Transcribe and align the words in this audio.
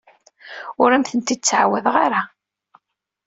Ur 0.81 0.89
am-t-id-ttɛawadeɣ 0.91 1.95
ara. 2.05 2.21